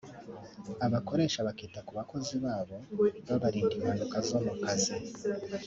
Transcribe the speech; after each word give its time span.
abakoresha 0.85 1.39
bakita 1.47 1.79
ku 1.87 1.91
bakozi 1.97 2.35
babo 2.45 2.75
babarinda 3.27 3.73
impanuka 3.77 4.17
zo 4.27 4.39
mu 4.45 4.53
kazi 4.63 4.95